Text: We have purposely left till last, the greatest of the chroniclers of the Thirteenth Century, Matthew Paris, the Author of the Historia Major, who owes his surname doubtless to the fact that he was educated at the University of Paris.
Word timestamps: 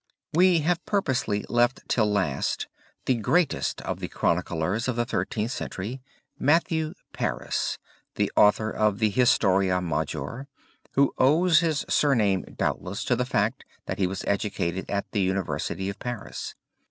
We 0.33 0.61
have 0.61 0.83
purposely 0.87 1.45
left 1.47 1.87
till 1.87 2.11
last, 2.11 2.67
the 3.05 3.13
greatest 3.13 3.81
of 3.83 3.99
the 3.99 4.07
chroniclers 4.07 4.87
of 4.87 4.95
the 4.95 5.05
Thirteenth 5.05 5.51
Century, 5.51 6.01
Matthew 6.39 6.95
Paris, 7.13 7.77
the 8.15 8.31
Author 8.35 8.71
of 8.71 8.97
the 8.97 9.11
Historia 9.11 9.79
Major, 9.79 10.47
who 10.93 11.13
owes 11.19 11.59
his 11.59 11.85
surname 11.87 12.45
doubtless 12.57 13.03
to 13.03 13.15
the 13.15 13.25
fact 13.25 13.63
that 13.85 13.99
he 13.99 14.07
was 14.07 14.23
educated 14.25 14.89
at 14.89 15.05
the 15.11 15.21
University 15.21 15.87
of 15.87 15.99
Paris. 15.99 16.55